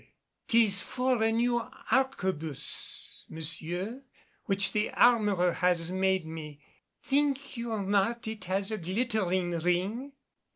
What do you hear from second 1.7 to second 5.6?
arquebus, monsieur, which the armorer